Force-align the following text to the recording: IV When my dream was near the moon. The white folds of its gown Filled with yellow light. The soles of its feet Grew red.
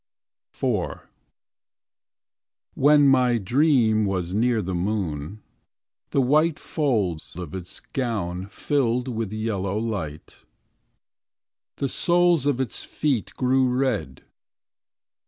IV 0.59 1.01
When 2.73 3.07
my 3.07 3.37
dream 3.37 4.07
was 4.07 4.33
near 4.33 4.59
the 4.63 4.73
moon. 4.73 5.43
The 6.09 6.21
white 6.21 6.57
folds 6.57 7.35
of 7.35 7.53
its 7.53 7.79
gown 7.81 8.47
Filled 8.47 9.07
with 9.07 9.31
yellow 9.31 9.77
light. 9.77 10.43
The 11.75 11.87
soles 11.87 12.47
of 12.47 12.59
its 12.59 12.83
feet 12.83 13.35
Grew 13.35 13.67
red. 13.69 14.23